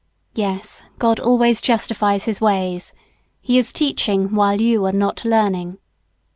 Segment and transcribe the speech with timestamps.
[0.33, 2.91] Yes, God always justifies His ways.
[3.39, 5.77] He is teaching while you are not learning.